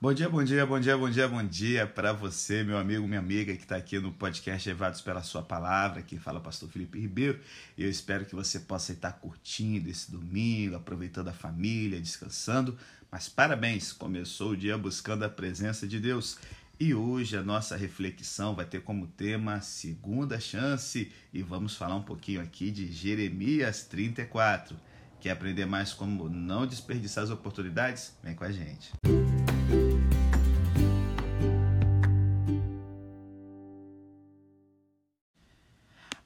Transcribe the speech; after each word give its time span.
Bom 0.00 0.14
dia, 0.14 0.28
bom 0.28 0.44
dia, 0.44 0.64
bom 0.64 0.78
dia, 0.78 0.96
bom 0.96 1.10
dia, 1.10 1.26
bom 1.26 1.44
dia 1.44 1.84
para 1.84 2.12
você, 2.12 2.62
meu 2.62 2.78
amigo, 2.78 3.04
minha 3.08 3.18
amiga 3.18 3.52
que 3.56 3.64
está 3.64 3.74
aqui 3.74 3.98
no 3.98 4.12
podcast 4.12 4.68
Levados 4.68 5.00
pela 5.00 5.24
Sua 5.24 5.42
Palavra, 5.42 6.02
que 6.02 6.20
fala 6.20 6.38
o 6.38 6.40
pastor 6.40 6.68
Felipe 6.68 7.00
Ribeiro. 7.00 7.40
Eu 7.76 7.90
espero 7.90 8.24
que 8.24 8.32
você 8.32 8.60
possa 8.60 8.92
estar 8.92 9.10
curtindo 9.14 9.90
esse 9.90 10.08
domingo, 10.08 10.76
aproveitando 10.76 11.26
a 11.26 11.32
família, 11.32 12.00
descansando. 12.00 12.78
Mas 13.10 13.28
parabéns, 13.28 13.92
começou 13.92 14.52
o 14.52 14.56
dia 14.56 14.78
buscando 14.78 15.24
a 15.24 15.28
presença 15.28 15.84
de 15.84 15.98
Deus. 15.98 16.38
E 16.78 16.94
hoje 16.94 17.36
a 17.36 17.42
nossa 17.42 17.76
reflexão 17.76 18.54
vai 18.54 18.66
ter 18.66 18.82
como 18.82 19.08
tema 19.08 19.60
Segunda 19.60 20.38
Chance 20.38 21.10
e 21.34 21.42
vamos 21.42 21.74
falar 21.74 21.96
um 21.96 22.04
pouquinho 22.04 22.40
aqui 22.40 22.70
de 22.70 22.92
Jeremias 22.92 23.82
34. 23.82 24.76
Quer 25.20 25.32
aprender 25.32 25.66
mais 25.66 25.92
como 25.92 26.28
não 26.28 26.68
desperdiçar 26.68 27.24
as 27.24 27.30
oportunidades? 27.30 28.16
Vem 28.22 28.36
com 28.36 28.44
a 28.44 28.52
gente. 28.52 28.92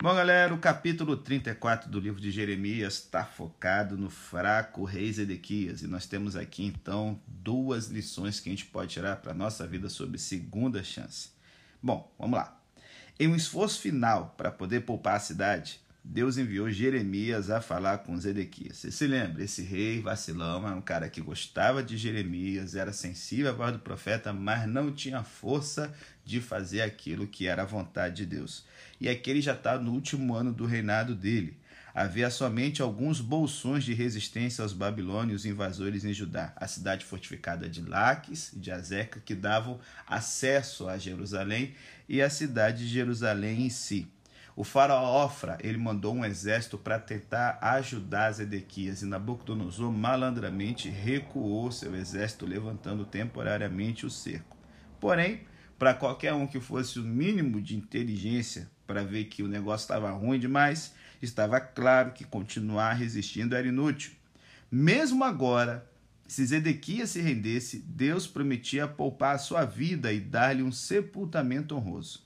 Bom, 0.02 0.16
galera, 0.16 0.52
o 0.52 0.59
capítulo 0.59 1.16
34 1.16 1.88
do 1.88 2.01
livro 2.01 2.20
de 2.20 2.32
Jeremias 2.32 2.95
está 2.95 3.24
focado 3.24 3.96
no 3.96 4.10
fraco 4.10 4.82
rei 4.82 5.12
Zedequias. 5.12 5.80
E 5.80 5.87
nós 5.87 6.06
temos 6.06 6.34
aqui, 6.34 6.65
então, 6.65 7.20
duas 7.28 7.87
lições 7.87 8.41
que 8.41 8.48
a 8.48 8.52
gente 8.52 8.66
pode 8.66 8.92
tirar 8.92 9.18
para 9.18 9.30
a 9.30 9.34
nossa 9.34 9.65
vida 9.65 9.88
sobre 9.88 10.18
segunda 10.18 10.82
chance. 10.82 11.30
Bom, 11.80 12.12
vamos 12.18 12.37
lá. 12.37 12.60
Em 13.16 13.29
um 13.29 13.37
esforço 13.37 13.80
final 13.80 14.34
para 14.37 14.51
poder 14.51 14.80
poupar 14.80 15.15
a 15.15 15.20
cidade, 15.20 15.80
Deus 16.05 16.37
enviou 16.37 16.69
Jeremias 16.69 17.48
a 17.48 17.61
falar 17.61 17.98
com 17.98 18.19
Zedequias. 18.19 18.79
Você 18.79 18.91
se 18.91 19.06
lembra? 19.06 19.45
Esse 19.45 19.62
rei 19.62 20.01
vacilão 20.01 20.66
era 20.66 20.74
um 20.74 20.80
cara 20.80 21.09
que 21.09 21.20
gostava 21.20 21.83
de 21.83 21.97
Jeremias, 21.97 22.74
era 22.74 22.93
sensível 22.93 23.51
à 23.51 23.55
voz 23.55 23.73
do 23.73 23.79
profeta, 23.79 24.33
mas 24.33 24.66
não 24.66 24.93
tinha 24.93 25.23
força 25.23 25.95
de 26.24 26.41
fazer 26.41 26.83
aquilo 26.83 27.26
que 27.26 27.46
era 27.46 27.63
a 27.63 27.66
vontade 27.66 28.16
de 28.16 28.26
Deus. 28.26 28.65
E 29.01 29.09
aqui 29.09 29.30
ele 29.30 29.41
já 29.41 29.54
está 29.54 29.79
no 29.79 29.93
último 29.93 30.35
ano 30.35 30.52
do 30.52 30.66
reinado 30.66 31.15
dele. 31.15 31.57
Havia 31.95 32.30
somente 32.30 32.82
alguns 32.82 33.21
bolsões 33.21 33.85
de 33.85 33.93
resistência 33.93 34.63
aos 34.63 34.73
babilônios 34.73 35.45
invasores 35.45 36.04
em 36.04 36.13
Judá, 36.13 36.52
a 36.57 36.66
cidade 36.66 37.04
fortificada 37.04 37.69
de 37.69 37.82
Laques 37.82 38.52
e 38.54 38.59
de 38.59 38.73
Azeca, 38.73 39.21
que 39.24 39.35
davam 39.35 39.79
acesso 40.07 40.88
a 40.88 40.98
Jerusalém, 40.98 41.74
e 42.09 42.21
a 42.21 42.30
cidade 42.30 42.87
de 42.87 42.93
Jerusalém 42.93 43.66
em 43.66 43.71
si. 43.71 44.09
O 44.54 44.64
faraó 44.64 45.24
Ofra, 45.24 45.56
ele 45.62 45.78
mandou 45.78 46.14
um 46.14 46.24
exército 46.24 46.76
para 46.76 46.98
tentar 46.98 47.58
ajudar 47.62 48.32
Zedequias 48.32 49.00
e 49.00 49.06
Nabucodonosor 49.06 49.90
malandramente 49.90 50.90
recuou 50.90 51.72
seu 51.72 51.96
exército, 51.96 52.45
levantando 52.45 53.06
temporariamente 53.06 54.04
o 54.04 54.10
cerco. 54.10 54.56
Porém, 55.00 55.40
para 55.78 55.95
qualquer 55.95 56.34
um 56.34 56.46
que 56.46 56.60
fosse 56.60 56.98
o 56.98 57.02
mínimo 57.02 57.62
de 57.62 57.74
inteligência 57.74 58.70
para 58.86 59.02
ver 59.02 59.24
que 59.24 59.42
o 59.42 59.48
negócio 59.48 59.84
estava 59.84 60.10
ruim 60.10 60.38
demais, 60.38 60.95
estava 61.23 61.58
claro 61.58 62.12
que 62.12 62.24
continuar 62.24 62.92
resistindo 62.92 63.56
era 63.56 63.66
inútil. 63.66 64.12
Mesmo 64.70 65.25
agora, 65.25 65.91
se 66.26 66.44
Zedequias 66.44 67.10
se 67.10 67.22
rendesse, 67.22 67.78
Deus 67.78 68.26
prometia 68.26 68.86
poupar 68.86 69.34
a 69.34 69.38
sua 69.38 69.64
vida 69.64 70.12
e 70.12 70.20
dar-lhe 70.20 70.62
um 70.62 70.72
sepultamento 70.72 71.75
honroso. 71.75 72.22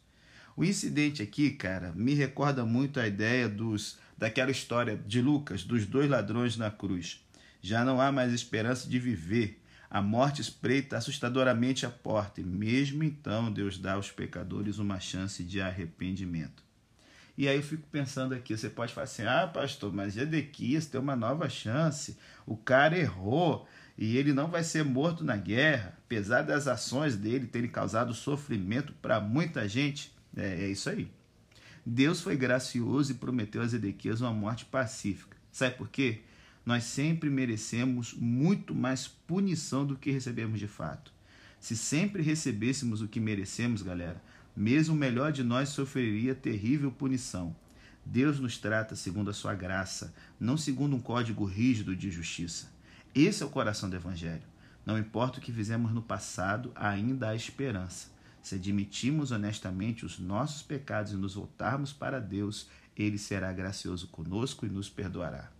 O 0.56 0.64
incidente 0.64 1.22
aqui, 1.22 1.50
cara, 1.50 1.92
me 1.94 2.14
recorda 2.14 2.64
muito 2.64 2.98
a 2.98 3.06
ideia 3.06 3.46
dos 3.46 3.98
daquela 4.16 4.50
história 4.50 4.96
de 5.06 5.20
Lucas, 5.20 5.62
dos 5.62 5.84
dois 5.84 6.08
ladrões 6.08 6.56
na 6.56 6.70
cruz. 6.70 7.22
Já 7.60 7.84
não 7.84 8.00
há 8.00 8.10
mais 8.10 8.32
esperança 8.32 8.88
de 8.88 8.98
viver. 8.98 9.62
A 9.90 10.00
morte 10.00 10.40
espreita 10.40 10.96
assustadoramente 10.96 11.84
a 11.84 11.90
porta, 11.90 12.40
e 12.40 12.44
mesmo 12.44 13.04
então 13.04 13.52
Deus 13.52 13.76
dá 13.78 13.92
aos 13.92 14.10
pecadores 14.10 14.78
uma 14.78 14.98
chance 14.98 15.44
de 15.44 15.60
arrependimento. 15.60 16.64
E 17.36 17.46
aí 17.46 17.56
eu 17.56 17.62
fico 17.62 17.86
pensando 17.92 18.34
aqui, 18.34 18.56
você 18.56 18.70
pode 18.70 18.94
falar 18.94 19.04
assim, 19.04 19.26
ah, 19.26 19.46
pastor, 19.46 19.92
mas 19.92 20.16
Edequias 20.16 20.86
tem 20.86 20.98
uma 20.98 21.14
nova 21.14 21.50
chance, 21.50 22.16
o 22.46 22.56
cara 22.56 22.98
errou 22.98 23.68
e 23.98 24.16
ele 24.16 24.32
não 24.32 24.48
vai 24.48 24.64
ser 24.64 24.84
morto 24.84 25.22
na 25.22 25.36
guerra, 25.36 25.98
apesar 26.06 26.40
das 26.40 26.66
ações 26.66 27.14
dele 27.14 27.46
terem 27.46 27.68
causado 27.68 28.14
sofrimento 28.14 28.94
para 29.02 29.20
muita 29.20 29.68
gente. 29.68 30.15
É, 30.36 30.64
é 30.64 30.68
isso 30.68 30.90
aí. 30.90 31.10
Deus 31.84 32.20
foi 32.20 32.36
gracioso 32.36 33.12
e 33.12 33.14
prometeu 33.14 33.62
a 33.62 33.66
Zedequias 33.66 34.20
uma 34.20 34.32
morte 34.32 34.64
pacífica. 34.64 35.36
Sabe 35.52 35.76
por 35.76 35.88
quê? 35.88 36.20
Nós 36.64 36.84
sempre 36.84 37.30
merecemos 37.30 38.12
muito 38.12 38.74
mais 38.74 39.06
punição 39.06 39.86
do 39.86 39.96
que 39.96 40.10
recebemos 40.10 40.58
de 40.58 40.66
fato. 40.66 41.12
Se 41.60 41.76
sempre 41.76 42.22
recebêssemos 42.22 43.00
o 43.00 43.08
que 43.08 43.20
merecemos, 43.20 43.82
galera, 43.82 44.20
mesmo 44.56 44.94
o 44.94 44.98
melhor 44.98 45.30
de 45.30 45.44
nós 45.44 45.68
sofreria 45.68 46.34
terrível 46.34 46.90
punição. 46.90 47.54
Deus 48.04 48.38
nos 48.38 48.58
trata 48.58 48.96
segundo 48.96 49.30
a 49.30 49.34
sua 49.34 49.54
graça, 49.54 50.14
não 50.38 50.56
segundo 50.56 50.96
um 50.96 51.00
código 51.00 51.44
rígido 51.44 51.94
de 51.94 52.10
justiça. 52.10 52.68
Esse 53.14 53.42
é 53.42 53.46
o 53.46 53.50
coração 53.50 53.88
do 53.88 53.96
Evangelho. 53.96 54.42
Não 54.84 54.98
importa 54.98 55.38
o 55.38 55.42
que 55.42 55.52
fizemos 55.52 55.92
no 55.92 56.02
passado, 56.02 56.70
ainda 56.74 57.30
há 57.30 57.34
esperança. 57.34 58.08
Se 58.46 58.54
admitirmos 58.54 59.32
honestamente 59.32 60.06
os 60.06 60.20
nossos 60.20 60.62
pecados 60.62 61.10
e 61.10 61.16
nos 61.16 61.34
voltarmos 61.34 61.92
para 61.92 62.20
Deus, 62.20 62.68
Ele 62.96 63.18
será 63.18 63.52
gracioso 63.52 64.06
conosco 64.06 64.64
e 64.64 64.68
nos 64.68 64.88
perdoará. 64.88 65.50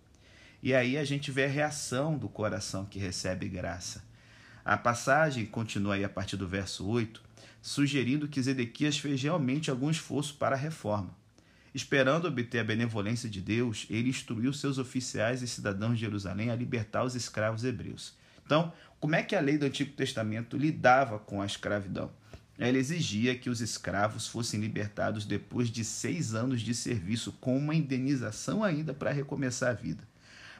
E 0.63 0.73
aí 0.73 0.97
a 0.97 1.03
gente 1.03 1.29
vê 1.29 1.43
a 1.43 1.49
reação 1.49 2.17
do 2.17 2.29
coração 2.29 2.85
que 2.85 2.97
recebe 2.97 3.49
graça. 3.49 4.05
A 4.63 4.77
passagem 4.77 5.45
continua 5.45 5.95
aí 5.95 6.05
a 6.05 6.07
partir 6.07 6.37
do 6.37 6.47
verso 6.47 6.87
8, 6.87 7.21
sugerindo 7.61 8.25
que 8.25 8.41
Zedequias 8.41 8.97
fez 8.97 9.21
realmente 9.21 9.69
algum 9.69 9.89
esforço 9.89 10.35
para 10.35 10.55
a 10.55 10.57
reforma. 10.57 11.13
Esperando 11.75 12.29
obter 12.29 12.59
a 12.59 12.63
benevolência 12.63 13.29
de 13.29 13.41
Deus, 13.41 13.85
ele 13.89 14.07
instruiu 14.07 14.53
seus 14.53 14.77
oficiais 14.77 15.41
e 15.41 15.47
cidadãos 15.49 15.95
de 15.95 16.05
Jerusalém 16.05 16.51
a 16.51 16.55
libertar 16.55 17.03
os 17.03 17.15
escravos 17.15 17.65
hebreus. 17.65 18.15
Então, 18.45 18.71
como 18.97 19.13
é 19.13 19.23
que 19.23 19.35
a 19.35 19.41
lei 19.41 19.57
do 19.57 19.65
Antigo 19.65 19.91
Testamento 19.91 20.55
lidava 20.55 21.19
com 21.19 21.41
a 21.41 21.45
escravidão? 21.45 22.09
Ela 22.57 22.77
exigia 22.77 23.37
que 23.37 23.49
os 23.49 23.61
escravos 23.61 24.27
fossem 24.27 24.59
libertados 24.59 25.25
depois 25.25 25.69
de 25.69 25.83
seis 25.83 26.33
anos 26.33 26.61
de 26.61 26.73
serviço, 26.73 27.31
com 27.33 27.55
uma 27.55 27.75
indenização 27.75 28.63
ainda 28.63 28.93
para 28.93 29.11
recomeçar 29.11 29.69
a 29.69 29.73
vida. 29.73 30.03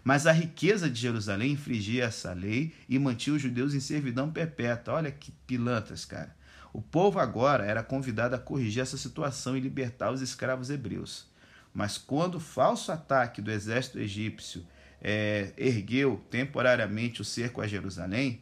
Mas 0.04 0.28
a 0.28 0.32
riqueza 0.32 0.90
de 0.90 1.02
Jerusalém 1.02 1.52
infringia 1.52 2.06
essa 2.06 2.32
lei 2.34 2.74
e 2.88 2.98
mantinha 3.00 3.36
os 3.36 3.42
judeus 3.42 3.74
em 3.74 3.80
servidão 3.80 4.32
perpétua. 4.32 4.94
Olha 4.94 5.12
que 5.12 5.32
pilantras, 5.46 6.06
cara. 6.06 6.36
O 6.72 6.82
povo 6.82 7.20
agora 7.20 7.66
era 7.66 7.84
convidado 7.84 8.36
a 8.36 8.40
corrigir 8.40 8.82
essa 8.82 8.98
situação 8.98 9.58
e 9.58 9.60
libertar 9.60 10.12
os 10.12 10.22
escravos 10.22 10.70
hebreus. 10.70 11.28
Mas 11.74 11.98
quando 11.98 12.36
o 12.36 12.40
falso 12.40 12.92
ataque 12.92 13.42
do 13.42 13.52
exército 13.52 14.00
egípcio 14.00 14.66
é, 15.02 15.52
ergueu 15.58 16.24
temporariamente 16.30 17.22
o 17.22 17.26
cerco 17.26 17.62
a 17.62 17.68
Jerusalém, 17.68 18.42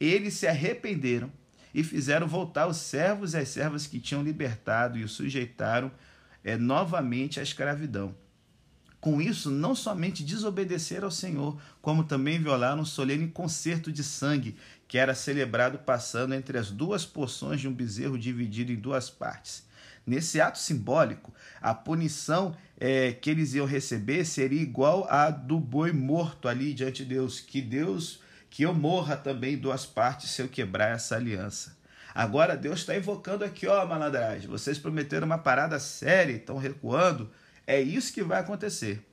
eles 0.00 0.34
se 0.34 0.46
arrependeram 0.46 1.30
e 1.74 1.82
fizeram 1.82 2.28
voltar 2.28 2.68
os 2.68 2.76
servos 2.76 3.34
e 3.34 3.38
as 3.38 3.48
servas 3.48 3.86
que 3.86 3.98
tinham 3.98 4.22
libertado 4.22 4.96
e 4.96 5.02
os 5.02 5.12
sujeitaram 5.12 5.90
é, 6.44 6.56
novamente 6.56 7.40
à 7.40 7.42
escravidão. 7.42 8.14
Com 9.00 9.20
isso, 9.20 9.50
não 9.50 9.74
somente 9.74 10.22
desobedeceram 10.22 11.06
ao 11.06 11.10
Senhor, 11.10 11.60
como 11.82 12.04
também 12.04 12.40
violaram 12.40 12.80
um 12.80 12.86
solene 12.86 13.28
concerto 13.28 13.92
de 13.92 14.02
sangue, 14.02 14.56
que 14.88 14.96
era 14.96 15.14
celebrado 15.14 15.78
passando 15.78 16.32
entre 16.32 16.56
as 16.56 16.70
duas 16.70 17.04
porções 17.04 17.60
de 17.60 17.68
um 17.68 17.74
bezerro 17.74 18.18
dividido 18.18 18.72
em 18.72 18.76
duas 18.76 19.10
partes. 19.10 19.66
Nesse 20.06 20.40
ato 20.40 20.58
simbólico, 20.58 21.34
a 21.60 21.74
punição 21.74 22.56
é, 22.78 23.12
que 23.12 23.28
eles 23.28 23.52
iam 23.54 23.66
receber 23.66 24.24
seria 24.24 24.62
igual 24.62 25.06
à 25.10 25.30
do 25.30 25.58
boi 25.58 25.92
morto 25.92 26.48
ali 26.48 26.72
diante 26.72 27.04
de 27.04 27.14
Deus, 27.14 27.40
que 27.40 27.60
Deus 27.60 28.20
que 28.54 28.62
eu 28.62 28.72
morra 28.72 29.16
também 29.16 29.58
duas 29.58 29.84
partes 29.84 30.30
se 30.30 30.40
eu 30.40 30.46
quebrar 30.46 30.94
essa 30.94 31.16
aliança. 31.16 31.76
Agora 32.14 32.56
Deus 32.56 32.78
está 32.78 32.96
invocando 32.96 33.44
aqui, 33.44 33.66
ó, 33.66 33.84
malandragem. 33.84 34.48
Vocês 34.48 34.78
prometeram 34.78 35.26
uma 35.26 35.38
parada 35.38 35.80
séria, 35.80 36.36
estão 36.36 36.56
recuando. 36.56 37.28
É 37.66 37.80
isso 37.80 38.12
que 38.12 38.22
vai 38.22 38.38
acontecer. 38.38 39.04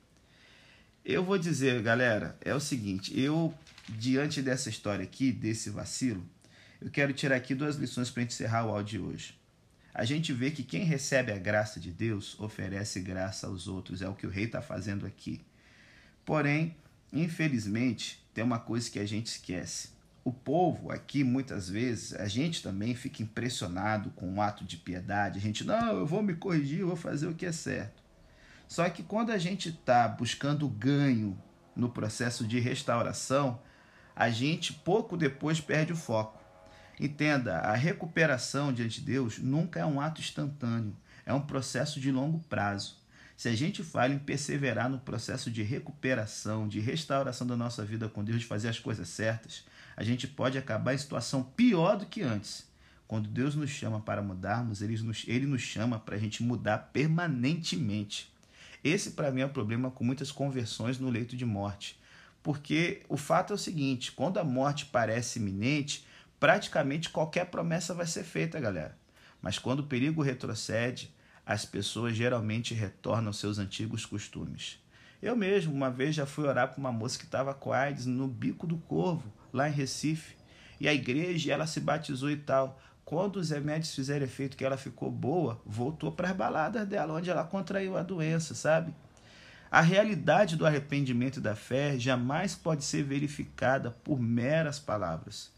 Eu 1.04 1.24
vou 1.24 1.36
dizer, 1.38 1.82
galera, 1.82 2.38
é 2.40 2.54
o 2.54 2.60
seguinte: 2.60 3.20
eu, 3.20 3.52
diante 3.88 4.40
dessa 4.40 4.68
história 4.68 5.02
aqui, 5.02 5.32
desse 5.32 5.70
vacilo, 5.70 6.24
eu 6.80 6.88
quero 6.88 7.12
tirar 7.12 7.34
aqui 7.34 7.52
duas 7.52 7.74
lições 7.74 8.10
para 8.10 8.22
encerrar 8.22 8.64
o 8.66 8.70
áudio 8.70 9.00
de 9.00 9.04
hoje. 9.04 9.40
A 9.92 10.04
gente 10.04 10.32
vê 10.32 10.52
que 10.52 10.62
quem 10.62 10.84
recebe 10.84 11.32
a 11.32 11.38
graça 11.38 11.80
de 11.80 11.90
Deus 11.90 12.38
oferece 12.38 13.00
graça 13.00 13.48
aos 13.48 13.66
outros, 13.66 14.02
é 14.02 14.08
o 14.08 14.14
que 14.14 14.24
o 14.24 14.30
rei 14.30 14.44
está 14.44 14.62
fazendo 14.62 15.04
aqui. 15.04 15.40
Porém, 16.24 16.76
infelizmente, 17.12 18.21
tem 18.34 18.42
uma 18.42 18.58
coisa 18.58 18.90
que 18.90 18.98
a 18.98 19.06
gente 19.06 19.26
esquece. 19.26 19.90
O 20.24 20.32
povo 20.32 20.92
aqui, 20.92 21.24
muitas 21.24 21.68
vezes, 21.68 22.14
a 22.14 22.28
gente 22.28 22.62
também 22.62 22.94
fica 22.94 23.22
impressionado 23.22 24.10
com 24.10 24.28
um 24.28 24.40
ato 24.40 24.64
de 24.64 24.76
piedade. 24.76 25.38
A 25.38 25.42
gente, 25.42 25.64
não, 25.64 25.96
eu 25.98 26.06
vou 26.06 26.22
me 26.22 26.34
corrigir, 26.34 26.80
eu 26.80 26.86
vou 26.86 26.96
fazer 26.96 27.26
o 27.26 27.34
que 27.34 27.44
é 27.44 27.52
certo. 27.52 28.02
Só 28.68 28.88
que 28.88 29.02
quando 29.02 29.30
a 29.30 29.38
gente 29.38 29.68
está 29.68 30.08
buscando 30.08 30.68
ganho 30.68 31.36
no 31.74 31.88
processo 31.90 32.46
de 32.46 32.60
restauração, 32.60 33.60
a 34.14 34.30
gente 34.30 34.72
pouco 34.72 35.16
depois 35.16 35.60
perde 35.60 35.92
o 35.92 35.96
foco. 35.96 36.40
Entenda, 37.00 37.58
a 37.58 37.74
recuperação 37.74 38.72
diante 38.72 39.00
de 39.00 39.06
Deus 39.06 39.38
nunca 39.38 39.80
é 39.80 39.84
um 39.84 40.00
ato 40.00 40.20
instantâneo, 40.20 40.96
é 41.26 41.34
um 41.34 41.40
processo 41.40 41.98
de 41.98 42.12
longo 42.12 42.38
prazo. 42.48 43.01
Se 43.36 43.48
a 43.48 43.54
gente 43.54 43.82
falha 43.82 44.14
em 44.14 44.18
perseverar 44.18 44.88
no 44.88 44.98
processo 44.98 45.50
de 45.50 45.62
recuperação, 45.62 46.68
de 46.68 46.80
restauração 46.80 47.46
da 47.46 47.56
nossa 47.56 47.84
vida 47.84 48.08
com 48.08 48.22
Deus, 48.22 48.40
de 48.40 48.46
fazer 48.46 48.68
as 48.68 48.78
coisas 48.78 49.08
certas, 49.08 49.64
a 49.96 50.02
gente 50.02 50.26
pode 50.26 50.58
acabar 50.58 50.94
em 50.94 50.98
situação 50.98 51.42
pior 51.42 51.96
do 51.96 52.06
que 52.06 52.22
antes. 52.22 52.70
Quando 53.06 53.28
Deus 53.28 53.54
nos 53.54 53.70
chama 53.70 54.00
para 54.00 54.22
mudarmos, 54.22 54.80
Ele 54.80 54.96
nos, 55.02 55.24
ele 55.26 55.46
nos 55.46 55.60
chama 55.60 55.98
para 55.98 56.16
a 56.16 56.18
gente 56.18 56.42
mudar 56.42 56.78
permanentemente. 56.92 58.32
Esse, 58.82 59.10
para 59.10 59.30
mim, 59.30 59.42
é 59.42 59.46
o 59.46 59.50
problema 59.50 59.90
com 59.90 60.02
muitas 60.02 60.32
conversões 60.32 60.98
no 60.98 61.10
leito 61.10 61.36
de 61.36 61.44
morte. 61.44 62.00
Porque 62.42 63.02
o 63.08 63.16
fato 63.16 63.52
é 63.52 63.56
o 63.56 63.58
seguinte: 63.58 64.12
quando 64.12 64.38
a 64.38 64.44
morte 64.44 64.86
parece 64.86 65.38
iminente, 65.38 66.06
praticamente 66.40 67.10
qualquer 67.10 67.46
promessa 67.46 67.94
vai 67.94 68.06
ser 68.06 68.24
feita, 68.24 68.58
galera. 68.58 68.96
Mas 69.40 69.58
quando 69.58 69.80
o 69.80 69.86
perigo 69.86 70.22
retrocede, 70.22 71.12
as 71.44 71.64
pessoas 71.64 72.14
geralmente 72.14 72.74
retornam 72.74 73.28
aos 73.28 73.38
seus 73.38 73.58
antigos 73.58 74.06
costumes. 74.06 74.78
Eu 75.20 75.36
mesmo, 75.36 75.72
uma 75.72 75.90
vez, 75.90 76.14
já 76.14 76.26
fui 76.26 76.44
orar 76.44 76.68
para 76.68 76.80
uma 76.80 76.90
moça 76.90 77.18
que 77.18 77.24
estava 77.24 77.54
com 77.54 77.72
AIDS 77.72 78.06
no 78.06 78.26
Bico 78.26 78.66
do 78.66 78.76
Corvo, 78.76 79.32
lá 79.52 79.68
em 79.68 79.72
Recife. 79.72 80.34
E 80.80 80.88
a 80.88 80.94
igreja, 80.94 81.52
ela 81.52 81.66
se 81.66 81.78
batizou 81.78 82.30
e 82.30 82.36
tal. 82.36 82.80
Quando 83.04 83.36
os 83.36 83.50
remédios 83.50 83.94
fizeram 83.94 84.24
efeito 84.24 84.56
que 84.56 84.64
ela 84.64 84.76
ficou 84.76 85.10
boa, 85.10 85.60
voltou 85.64 86.10
para 86.10 86.30
as 86.30 86.36
baladas 86.36 86.88
dela, 86.88 87.14
onde 87.14 87.30
ela 87.30 87.44
contraiu 87.44 87.96
a 87.96 88.02
doença, 88.02 88.54
sabe? 88.54 88.92
A 89.70 89.80
realidade 89.80 90.56
do 90.56 90.66
arrependimento 90.66 91.38
e 91.38 91.40
da 91.40 91.54
fé 91.54 91.98
jamais 91.98 92.54
pode 92.54 92.84
ser 92.84 93.02
verificada 93.04 93.90
por 93.90 94.20
meras 94.20 94.78
palavras. 94.78 95.52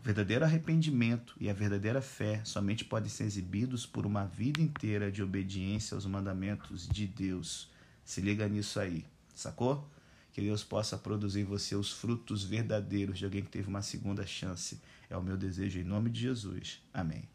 O 0.00 0.02
verdadeiro 0.02 0.46
arrependimento 0.46 1.34
e 1.38 1.50
a 1.50 1.52
verdadeira 1.52 2.00
fé 2.00 2.40
somente 2.42 2.86
podem 2.86 3.10
ser 3.10 3.24
exibidos 3.24 3.84
por 3.84 4.06
uma 4.06 4.24
vida 4.24 4.58
inteira 4.58 5.12
de 5.12 5.22
obediência 5.22 5.94
aos 5.94 6.06
mandamentos 6.06 6.88
de 6.88 7.06
Deus. 7.06 7.68
Se 8.02 8.22
liga 8.22 8.48
nisso 8.48 8.80
aí, 8.80 9.04
sacou? 9.34 9.86
Que 10.32 10.40
Deus 10.40 10.64
possa 10.64 10.96
produzir 10.96 11.40
em 11.40 11.44
você 11.44 11.76
os 11.76 11.92
frutos 11.92 12.42
verdadeiros 12.42 13.18
de 13.18 13.26
alguém 13.26 13.42
que 13.42 13.50
teve 13.50 13.68
uma 13.68 13.82
segunda 13.82 14.26
chance. 14.26 14.80
É 15.10 15.18
o 15.18 15.22
meu 15.22 15.36
desejo 15.36 15.78
em 15.78 15.84
nome 15.84 16.08
de 16.08 16.20
Jesus. 16.20 16.80
Amém. 16.94 17.28